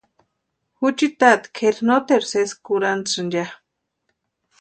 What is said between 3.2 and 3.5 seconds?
ya.